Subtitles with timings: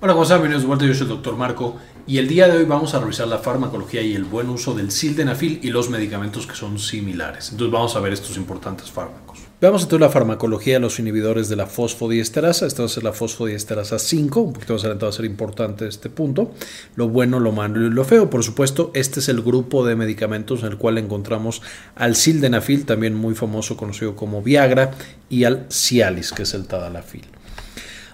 [0.00, 0.38] Hola, ¿cómo están?
[0.38, 3.00] Bienvenidos de vuelta, yo soy el doctor Marco y el día de hoy vamos a
[3.00, 7.50] revisar la farmacología y el buen uso del sildenafil y los medicamentos que son similares.
[7.50, 9.40] Entonces vamos a ver estos importantes fármacos.
[9.60, 12.66] Veamos entonces la farmacología de los inhibidores de la fosfodiesterasa.
[12.66, 15.88] Esta va a ser la fosfodiesterasa 5, un poquito más adelantado va a ser importante
[15.88, 16.52] este punto.
[16.94, 18.30] Lo bueno, lo malo y lo feo.
[18.30, 21.60] Por supuesto, este es el grupo de medicamentos en el cual encontramos
[21.96, 24.92] al sildenafil, también muy famoso, conocido como Viagra,
[25.28, 27.26] y al Cialis, que es el tadalafil.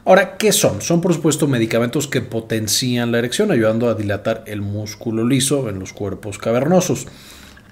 [0.06, 0.82] Ahora, ¿qué son?
[0.82, 5.78] Son, por supuesto, medicamentos que potencian la erección, ayudando a dilatar el músculo liso en
[5.78, 7.06] los cuerpos cavernosos.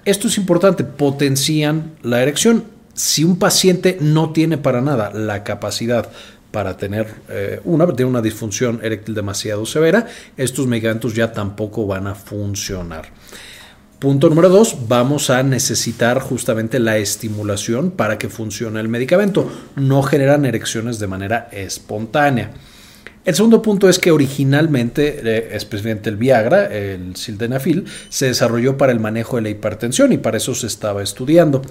[0.03, 2.65] Esto es importante, potencian la erección.
[2.95, 6.09] Si un paciente no tiene para nada la capacidad
[6.49, 12.15] para tener eh, una, una disfunción eréctil demasiado severa, estos medicamentos ya tampoco van a
[12.15, 13.09] funcionar.
[14.03, 19.49] Punto número dos, vamos a necesitar justamente la estimulación para que funcione el medicamento.
[19.77, 22.51] No generan erecciones de manera espontánea.
[23.25, 28.91] El segundo punto es que originalmente, eh, especialmente el Viagra, el sildenafil, se desarrolló para
[28.91, 31.61] el manejo de la hipertensión y para eso se estaba estudiando.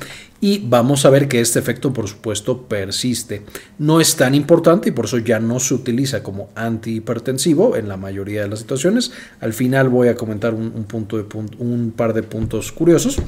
[0.41, 3.43] Y vamos a ver que este efecto, por supuesto, persiste.
[3.79, 7.99] No es tan importante y por eso ya no se utiliza como antihipertensivo en la
[7.99, 9.13] mayoría de las situaciones.
[9.41, 11.27] Al final voy a comentar un, punto de,
[11.59, 13.19] un par de puntos curiosos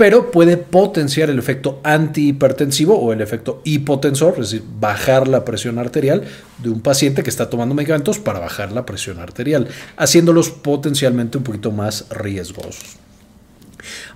[0.00, 5.78] pero puede potenciar el efecto antihipertensivo o el efecto hipotensor, es decir, bajar la presión
[5.78, 6.24] arterial
[6.56, 11.44] de un paciente que está tomando medicamentos para bajar la presión arterial, haciéndolos potencialmente un
[11.44, 12.96] poquito más riesgosos.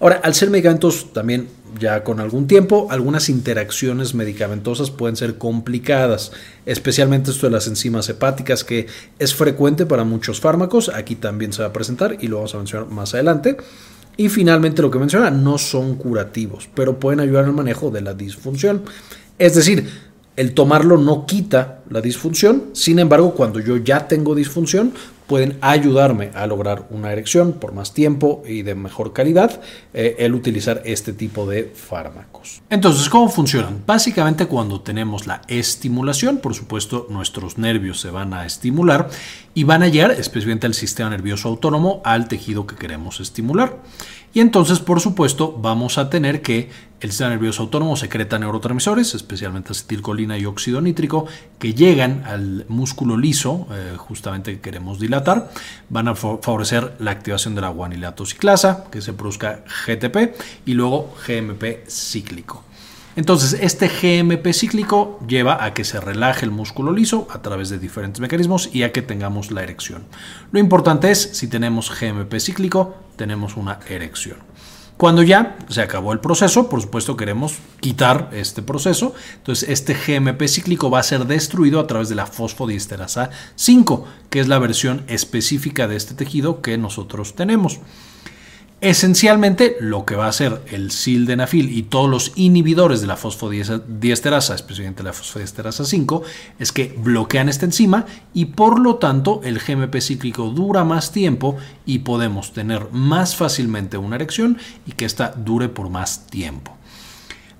[0.00, 6.32] Ahora, al ser medicamentos también ya con algún tiempo, algunas interacciones medicamentosas pueden ser complicadas,
[6.64, 8.86] especialmente esto de las enzimas hepáticas, que
[9.18, 12.58] es frecuente para muchos fármacos, aquí también se va a presentar y lo vamos a
[12.58, 13.58] mencionar más adelante.
[14.16, 18.14] Y finalmente lo que menciona, no son curativos, pero pueden ayudar el manejo de la
[18.14, 18.82] disfunción.
[19.38, 19.88] Es decir,
[20.36, 24.92] el tomarlo no quita la disfunción, sin embargo, cuando yo ya tengo disfunción,
[25.26, 29.60] pueden ayudarme a lograr una erección por más tiempo y de mejor calidad
[29.92, 32.62] eh, el utilizar este tipo de fármacos.
[32.68, 33.82] Entonces, ¿cómo funcionan?
[33.86, 39.08] Básicamente cuando tenemos la estimulación, por supuesto, nuestros nervios se van a estimular
[39.54, 43.78] y van a llegar especialmente al sistema nervioso autónomo al tejido que queremos estimular.
[44.34, 46.68] Y entonces, por supuesto, vamos a tener que
[47.00, 51.26] el sistema nervioso autónomo secreta neurotransmisores, especialmente acetilcolina y óxido nítrico,
[51.60, 55.23] que llegan al músculo liso, eh, justamente que queremos dilatar,
[55.88, 60.36] van a favorecer la activación de la guanilato ciclasa, que se produzca GTP,
[60.66, 62.64] y luego GMP cíclico.
[63.16, 67.78] Entonces, este GMP cíclico lleva a que se relaje el músculo liso a través de
[67.78, 70.04] diferentes mecanismos y a que tengamos la erección.
[70.50, 74.38] Lo importante es, si tenemos GMP cíclico, tenemos una erección.
[74.96, 79.12] Cuando ya se acabó el proceso, por supuesto queremos quitar este proceso.
[79.36, 84.38] Entonces este GMP cíclico va a ser destruido a través de la fosfodiesterasa 5, que
[84.38, 87.80] es la versión específica de este tejido que nosotros tenemos.
[88.84, 94.54] Esencialmente, lo que va a hacer el sildenafil y todos los inhibidores de la fosfodiesterasa,
[94.54, 96.22] especialmente la fosfodiesterasa 5,
[96.58, 101.56] es que bloquean esta enzima y por lo tanto el GMP cíclico dura más tiempo
[101.86, 106.76] y podemos tener más fácilmente una erección y que ésta dure por más tiempo.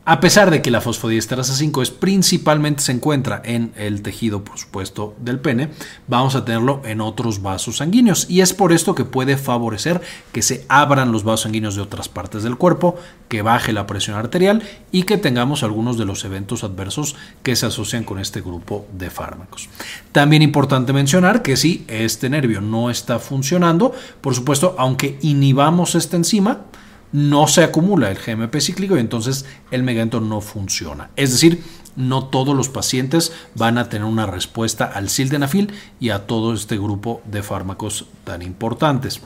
[0.07, 4.59] A pesar de que la fosfodiesterasa 5 es principalmente se encuentra en el tejido, por
[4.59, 5.71] supuesto, del pene,
[6.09, 10.43] vamos a tenerlo en otros vasos sanguíneos y es por esto que puede favorecer que
[10.43, 12.97] se abran los vasos sanguíneos de otras partes del cuerpo,
[13.29, 14.63] que baje la presión arterial
[14.93, 19.09] y que tengamos algunos de los eventos adversos que se asocian con este grupo de
[19.09, 19.71] fármacos.
[20.13, 26.17] También importante mencionar que si este nervio no está funcionando, por supuesto, aunque inhibamos esta
[26.19, 26.67] enzima,
[27.15, 31.11] no se acumula el GMP cíclico y entonces el medicamento no funciona.
[31.15, 31.63] Es decir,
[31.95, 36.77] no todos los pacientes van a tener una respuesta al sildenafil y a todo este
[36.77, 39.21] grupo de fármacos tan importantes.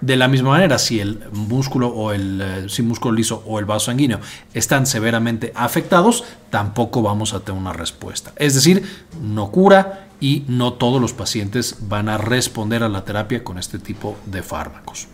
[0.00, 3.86] De la misma manera, si el músculo o el eh, músculo liso o el vaso
[3.86, 4.18] sanguíneo
[4.52, 8.32] están severamente afectados, tampoco vamos a tener una respuesta.
[8.34, 8.82] Es decir,
[9.22, 13.78] no cura y no todos los pacientes van a responder a la terapia con este
[13.78, 15.06] tipo de fármacos.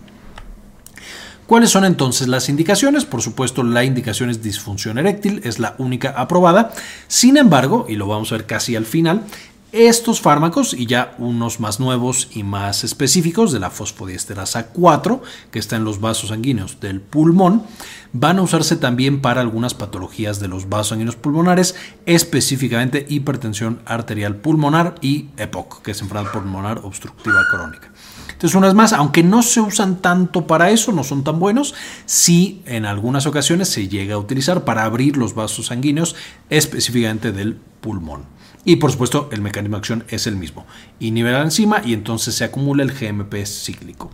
[1.46, 3.05] ¿Cuáles son entonces las indicaciones?
[3.05, 6.73] Por supuesto, la indicación es disfunción eréctil, es la única aprobada.
[7.06, 9.25] Sin embargo, y lo vamos a ver casi al final,
[9.70, 15.20] estos fármacos y ya unos más nuevos y más específicos de la fosfodiesterasa 4,
[15.50, 17.64] que está en los vasos sanguíneos del pulmón,
[18.12, 21.75] van a usarse también para algunas patologías de los vasos sanguíneos pulmonares,
[22.06, 27.91] específicamente hipertensión arterial pulmonar y EPOC, que es enfermedad pulmonar obstructiva crónica.
[28.44, 31.75] Entonces, unas más, aunque no se usan tanto para eso, no son tan buenos,
[32.05, 36.14] sí en algunas ocasiones se llega a utilizar para abrir los vasos sanguíneos,
[36.50, 38.26] específicamente del pulmón.
[38.67, 40.67] Y por supuesto, el mecanismo de acción es el mismo.
[41.00, 44.11] Inhibe la enzima y entonces se acumula el GMP cíclico.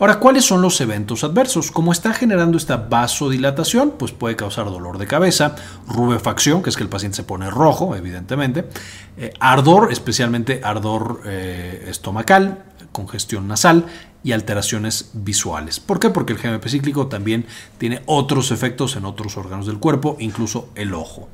[0.00, 1.70] Ahora, ¿cuáles son los eventos adversos?
[1.70, 5.54] Como está generando esta vasodilatación, pues puede causar dolor de cabeza,
[5.86, 8.68] rubefacción, que es que el paciente se pone rojo, evidentemente,
[9.16, 12.64] eh, ardor, especialmente ardor eh, estomacal,
[12.96, 13.84] congestión nasal
[14.24, 15.80] y alteraciones visuales.
[15.80, 16.08] ¿Por qué?
[16.08, 17.44] Porque el GMP cíclico también
[17.76, 21.28] tiene otros efectos en otros órganos del cuerpo, incluso el ojo.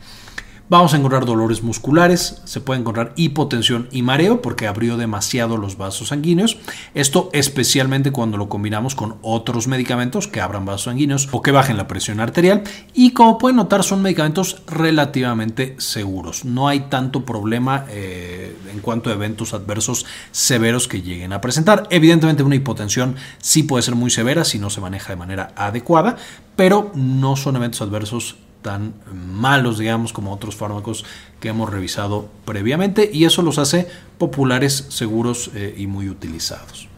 [0.73, 5.77] Vamos a encontrar dolores musculares, se puede encontrar hipotensión y mareo porque abrió demasiado los
[5.77, 6.57] vasos sanguíneos.
[6.95, 11.77] Esto especialmente cuando lo combinamos con otros medicamentos que abran vasos sanguíneos o que bajen
[11.77, 12.63] la presión arterial.
[12.95, 16.47] Y como pueden notar son medicamentos relativamente seguros.
[16.47, 18.32] No hay tanto problema eh,
[18.73, 21.87] en cuanto a eventos adversos severos que lleguen a presentar.
[21.91, 26.17] Evidentemente una hipotensión sí puede ser muy severa si no se maneja de manera adecuada,
[26.57, 31.05] pero no son eventos adversos tan malos, digamos, como otros fármacos
[31.41, 33.89] que hemos revisado previamente y eso los hace
[34.19, 36.92] populares, seguros eh, y muy utilizados.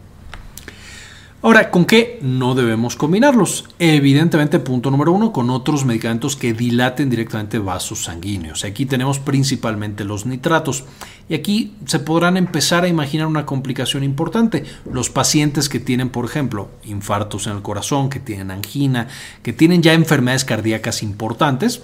[1.45, 3.67] Ahora, ¿con qué no debemos combinarlos?
[3.79, 8.65] Evidentemente, punto número uno, con otros medicamentos que dilaten directamente vasos sanguíneos.
[8.65, 10.85] Aquí tenemos principalmente los nitratos.
[11.29, 14.65] Y aquí se podrán empezar a imaginar una complicación importante.
[14.91, 19.09] Los pacientes que tienen, por ejemplo, infartos en el corazón, que tienen angina,
[19.43, 21.83] que tienen ya enfermedades cardíacas importantes,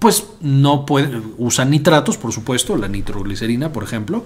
[0.00, 4.24] pues no pueden, usan nitratos, por supuesto, la nitroglicerina, por ejemplo,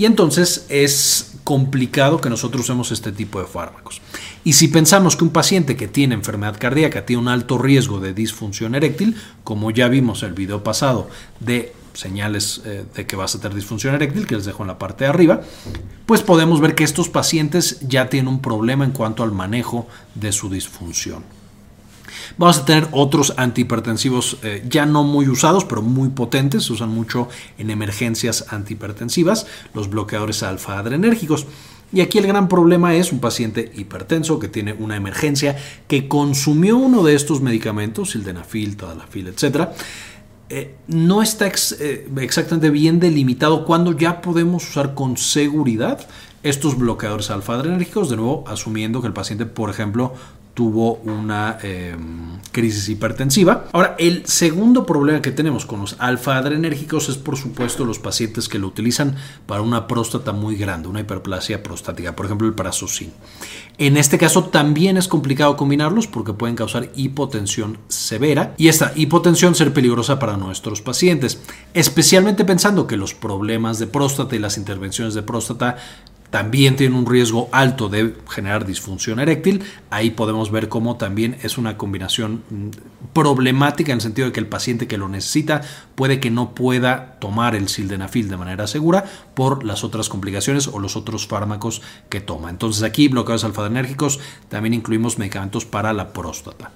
[0.00, 4.00] y entonces es complicado que nosotros usemos este tipo de fármacos.
[4.44, 8.14] Y si pensamos que un paciente que tiene enfermedad cardíaca tiene un alto riesgo de
[8.14, 9.14] disfunción eréctil,
[9.44, 13.54] como ya vimos en el video pasado de señales eh, de que vas a tener
[13.54, 15.42] disfunción eréctil, que les dejo en la parte de arriba,
[16.06, 20.32] pues podemos ver que estos pacientes ya tienen un problema en cuanto al manejo de
[20.32, 21.24] su disfunción.
[22.38, 26.90] Vamos a tener otros antihipertensivos eh, ya no muy usados, pero muy potentes, se usan
[26.90, 27.28] mucho
[27.58, 31.46] en emergencias antihipertensivas, los bloqueadores alfa-adrenérgicos.
[31.92, 35.56] Y aquí el gran problema es un paciente hipertenso que tiene una emergencia,
[35.88, 39.70] que consumió uno de estos medicamentos, sildenafil, tadalafil, etc.
[40.48, 46.06] Eh, no está eh, exactamente bien delimitado cuándo ya podemos usar con seguridad
[46.42, 50.14] estos bloqueadores alfa-adrenérgicos, de nuevo asumiendo que el paciente, por ejemplo,
[50.60, 53.64] tuvo una em, crisis hipertensiva.
[53.72, 58.58] Ahora, el segundo problema que tenemos con los alfa-adrenérgicos es, por supuesto, los pacientes que
[58.58, 59.16] lo utilizan
[59.46, 63.10] para una próstata muy grande, una hiperplasia prostática, por ejemplo, el parazosin.
[63.78, 69.54] En este caso también es complicado combinarlos porque pueden causar hipotensión severa y esta hipotensión
[69.54, 71.40] ser peligrosa para nuestros pacientes,
[71.72, 75.78] especialmente pensando que los problemas de próstata y las intervenciones de próstata
[76.30, 79.64] también tiene un riesgo alto de generar disfunción eréctil.
[79.90, 82.68] Ahí podemos ver cómo también es una combinación mm,
[83.12, 85.62] problemática en el sentido de que el paciente que lo necesita
[85.96, 89.04] puede que no pueda tomar el sildenafil de manera segura
[89.34, 92.50] por las otras complicaciones o los otros fármacos que toma.
[92.50, 96.70] Entonces aquí bloqueos alfa-adrenérgicos también incluimos medicamentos para la próstata.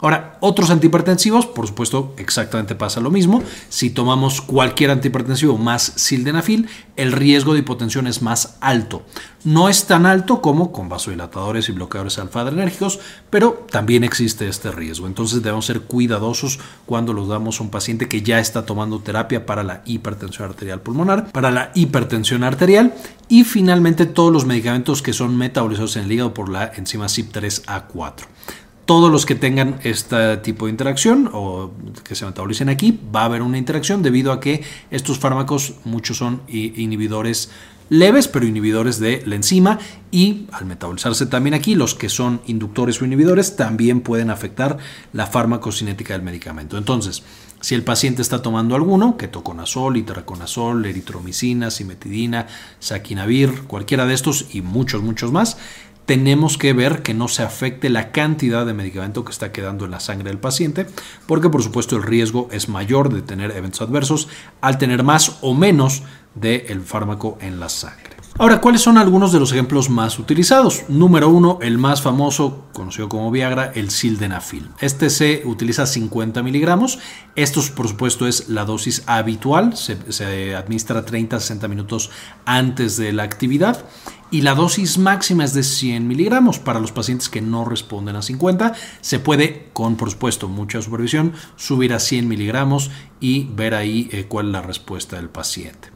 [0.00, 3.42] Ahora, otros antihipertensivos, por supuesto, exactamente pasa lo mismo.
[3.68, 9.02] Si tomamos cualquier antihipertensivo más sildenafil, el riesgo de hipotensión es más alto.
[9.44, 12.98] No es tan alto como con vasodilatadores y bloqueadores alfa-adrenérgicos,
[13.30, 15.06] pero también existe este riesgo.
[15.06, 19.46] Entonces debemos ser cuidadosos cuando los damos a un paciente que ya está tomando terapia
[19.46, 22.94] para la hipertensión arterial pulmonar, para la hipertensión arterial
[23.28, 28.26] y finalmente todos los medicamentos que son metabolizados en el hígado por la enzima CYP3A4
[28.86, 31.72] todos los que tengan este tipo de interacción o
[32.04, 36.16] que se metabolicen aquí, va a haber una interacción debido a que estos fármacos muchos
[36.16, 37.50] son inhibidores
[37.88, 39.78] leves, pero inhibidores de la enzima
[40.10, 44.78] y al metabolizarse también aquí, los que son inductores o inhibidores también pueden afectar
[45.12, 46.78] la farmacocinética del medicamento.
[46.78, 47.22] Entonces,
[47.60, 52.46] si el paciente está tomando alguno, ketoconazol, itraconazol, eritromicina, simetidina,
[52.78, 55.56] saquinavir, cualquiera de estos y muchos, muchos más,
[56.06, 59.90] tenemos que ver que no se afecte la cantidad de medicamento que está quedando en
[59.90, 60.86] la sangre del paciente,
[61.26, 64.28] porque por supuesto el riesgo es mayor de tener eventos adversos
[64.60, 66.02] al tener más o menos
[66.34, 68.16] del fármaco en la sangre.
[68.38, 70.84] Ahora, ¿cuáles son algunos de los ejemplos más utilizados?
[70.88, 74.68] Número uno, el más famoso, conocido como Viagra, el sildenafil.
[74.78, 76.98] Este se utiliza 50 miligramos.
[77.34, 79.74] Esto, por supuesto, es la dosis habitual.
[79.74, 82.10] Se, se administra 30 a 60 minutos
[82.44, 83.86] antes de la actividad
[84.30, 86.58] y la dosis máxima es de 100 miligramos.
[86.58, 91.32] Para los pacientes que no responden a 50, se puede, con por supuesto mucha supervisión,
[91.56, 92.90] subir a 100 miligramos
[93.20, 95.90] y ver ahí eh, cuál es la respuesta del paciente.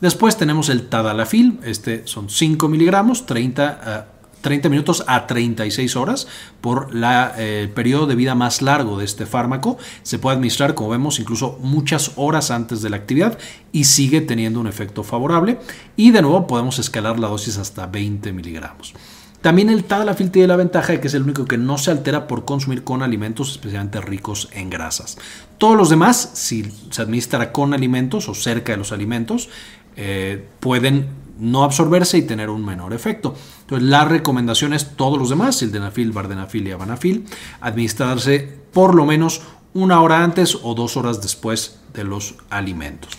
[0.00, 6.28] Después tenemos el tadalafil, este son 5 miligramos, 30 a 30 minutos a 36 horas
[6.60, 9.78] por la, eh, el periodo de vida más largo de este fármaco.
[10.02, 13.38] Se puede administrar, como vemos, incluso muchas horas antes de la actividad
[13.72, 15.58] y sigue teniendo un efecto favorable.
[15.96, 18.94] Y de nuevo podemos escalar la dosis hasta 20 miligramos.
[19.46, 22.26] También el tadalafil tiene la ventaja de que es el único que no se altera
[22.26, 25.18] por consumir con alimentos especialmente ricos en grasas.
[25.58, 29.48] Todos los demás, si se administra con alimentos o cerca de los alimentos,
[29.96, 33.34] eh, pueden no absorberse y tener un menor efecto.
[33.60, 37.26] Entonces, la recomendación es todos los demás, sildenafil, vardenafil y avanafil,
[37.60, 39.42] administrarse por lo menos
[39.74, 43.18] una hora antes o dos horas después de los alimentos.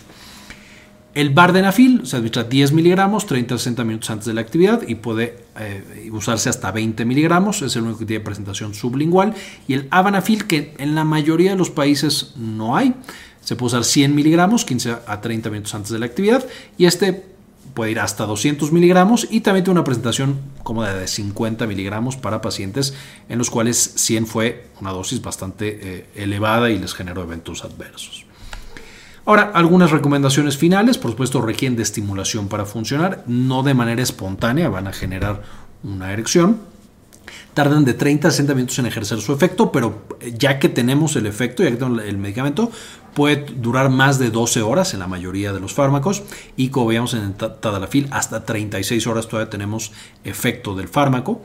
[1.14, 4.94] El Bardenafil se administra 10 miligramos 30 a 60 minutos antes de la actividad y
[4.94, 9.34] puede eh, usarse hasta 20 miligramos, es el único que tiene presentación sublingual.
[9.66, 12.94] Y el Avanafil, que en la mayoría de los países no hay,
[13.48, 16.44] se puede usar 100 miligramos 15 a 30 minutos antes de la actividad
[16.76, 17.24] y este
[17.72, 22.42] puede ir hasta 200 miligramos y también tiene una presentación cómoda de 50 miligramos para
[22.42, 22.92] pacientes
[23.26, 28.26] en los cuales 100 fue una dosis bastante eh, elevada y les generó eventos adversos.
[29.24, 34.68] Ahora, algunas recomendaciones finales, por supuesto, requieren de estimulación para funcionar, no de manera espontánea,
[34.68, 35.42] van a generar
[35.82, 36.58] una erección.
[37.54, 41.26] Tardan de 30 a 60 minutos en ejercer su efecto, pero ya que tenemos el
[41.26, 42.70] efecto, ya que tenemos el medicamento,
[43.18, 46.22] puede durar más de 12 horas en la mayoría de los fármacos
[46.56, 49.90] y como veíamos en el tadalafil, hasta 36 horas todavía tenemos
[50.22, 51.42] efecto del fármaco.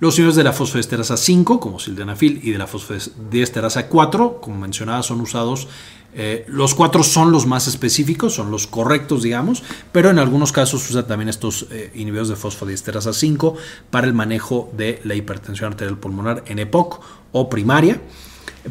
[0.00, 5.04] Los iones de la fosfodiesterasa 5, como sildenafil, y de la fosfodiesterasa 4, como mencionaba,
[5.04, 5.68] son usados
[6.12, 10.90] eh, los cuatro son los más específicos, son los correctos, digamos, pero en algunos casos
[10.90, 13.54] usa también estos eh, inhibidores de fosfodiesterasa 5
[13.90, 18.00] para el manejo de la hipertensión arterial pulmonar en EPOC o primaria.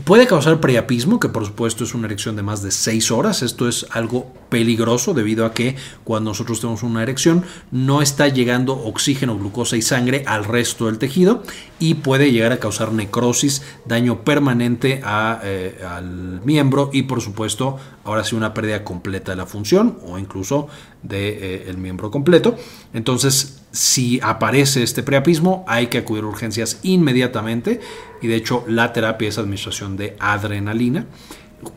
[0.03, 3.41] Puede causar priapismo, que por supuesto es una erección de más de 6 horas.
[3.41, 8.73] Esto es algo peligroso debido a que cuando nosotros tenemos una erección no está llegando
[8.73, 11.43] oxígeno, glucosa y sangre al resto del tejido
[11.79, 15.01] y puede llegar a causar necrosis, daño permanente
[15.43, 20.17] eh, al miembro y por supuesto ahora sí una pérdida completa de la función o
[20.17, 20.67] incluso
[21.03, 22.55] del de, eh, miembro completo.
[22.93, 27.81] Entonces, si aparece este preapismo, hay que acudir a urgencias inmediatamente
[28.21, 31.05] y de hecho la terapia es administración de adrenalina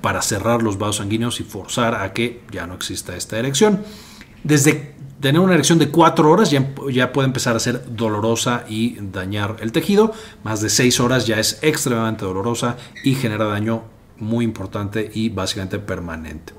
[0.01, 3.83] para cerrar los vasos sanguíneos y forzar a que ya no exista esta erección.
[4.45, 8.97] Desde tener una erección de 4 horas ya, ya, puede empezar a ser dolorosa y
[9.01, 10.13] dañar el tejido.
[10.45, 13.83] Más de 6 horas ya es extremadamente dolorosa y genera daño
[14.19, 16.53] muy importante y básicamente permanente.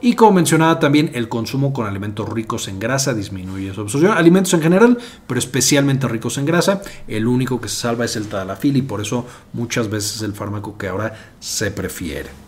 [0.00, 4.12] Y como mencionaba también, el consumo con alimentos ricos en grasa disminuye su absorción.
[4.12, 6.82] Alimentos en general, pero especialmente ricos en grasa.
[7.08, 10.34] El único que se salva es el tadalafil y por eso muchas veces es el
[10.34, 12.47] fármaco que ahora se prefiere.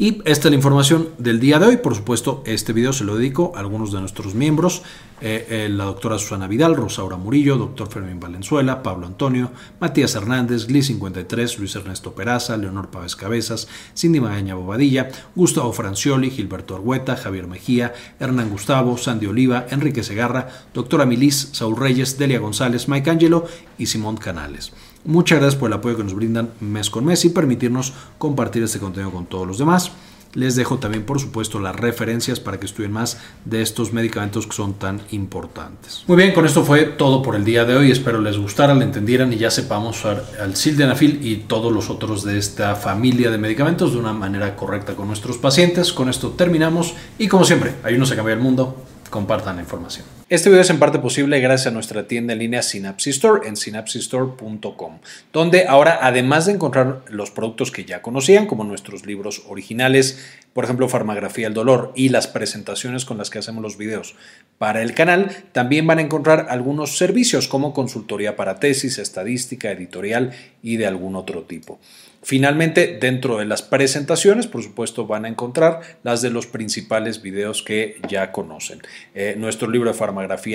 [0.00, 1.76] Y esta es la información del día de hoy.
[1.78, 4.82] Por supuesto, este video se lo dedico a algunos de nuestros miembros.
[5.20, 9.50] Eh, eh, la doctora Susana Vidal, Rosaura Murillo, doctor Fermín Valenzuela, Pablo Antonio,
[9.80, 16.76] Matías Hernández, Gli53, Luis Ernesto Peraza, Leonor Pávez Cabezas, Cindy Magaña Bobadilla, Gustavo Francioli, Gilberto
[16.76, 22.86] Argueta, Javier Mejía, Hernán Gustavo, Sandy Oliva, Enrique Segarra, doctora Milis, Saúl Reyes, Delia González,
[22.86, 24.72] Mike Angelo y Simón Canales.
[25.08, 28.78] Muchas gracias por el apoyo que nos brindan mes con mes y permitirnos compartir este
[28.78, 29.90] contenido con todos los demás.
[30.34, 34.54] Les dejo también, por supuesto, las referencias para que estudien más de estos medicamentos que
[34.54, 36.04] son tan importantes.
[36.08, 37.90] Muy bien, con esto fue todo por el día de hoy.
[37.90, 42.22] Espero les gustara, le entendieran y ya sepamos usar al sildenafil y todos los otros
[42.22, 45.90] de esta familia de medicamentos de una manera correcta con nuestros pacientes.
[45.94, 48.76] Con esto terminamos y como siempre, ayúdenos a cambiar el mundo.
[49.08, 50.17] Compartan la información.
[50.30, 53.56] Este video es en parte posible gracias a nuestra tienda en línea Synapsis Store en
[53.56, 54.98] synapsistore.com,
[55.32, 60.64] donde ahora además de encontrar los productos que ya conocían, como nuestros libros originales, por
[60.64, 64.16] ejemplo Farmagrafía del Dolor y las presentaciones con las que hacemos los videos
[64.58, 70.32] para el canal, también van a encontrar algunos servicios como consultoría para tesis, estadística, editorial
[70.62, 71.78] y de algún otro tipo.
[72.22, 77.62] Finalmente, dentro de las presentaciones, por supuesto, van a encontrar las de los principales videos
[77.62, 78.82] que ya conocen.
[79.14, 79.96] Eh, nuestro libro de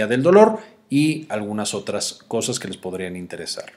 [0.07, 3.73] del dolor y algunas otras cosas que les podrían interesar.